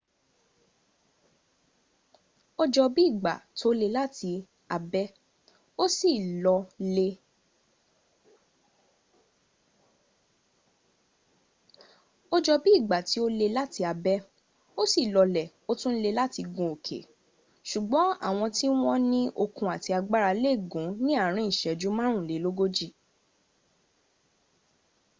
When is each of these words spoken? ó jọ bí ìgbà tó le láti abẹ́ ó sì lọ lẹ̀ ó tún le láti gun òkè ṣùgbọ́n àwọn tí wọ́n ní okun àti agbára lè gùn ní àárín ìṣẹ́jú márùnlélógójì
ó 2.61 2.63
jọ 2.73 2.83
bí 2.95 3.01
ìgbà 3.09 3.33
tó 3.59 3.67
le 3.79 3.87
láti 13.57 13.87
abẹ́ 13.87 14.23
ó 14.71 14.83
sì 14.85 15.01
lọ 15.15 15.23
lẹ̀ 15.35 15.47
ó 15.71 15.73
tún 15.79 15.95
le 16.03 16.09
láti 16.19 16.41
gun 16.53 16.69
òkè 16.75 16.99
ṣùgbọ́n 17.69 18.07
àwọn 18.27 18.47
tí 18.57 18.67
wọ́n 18.81 19.01
ní 19.11 19.21
okun 19.43 19.67
àti 19.75 19.89
agbára 19.99 20.31
lè 20.43 20.51
gùn 20.71 20.87
ní 21.05 21.11
àárín 21.23 21.49
ìṣẹ́jú 21.53 21.87
márùnlélógójì 21.97 22.87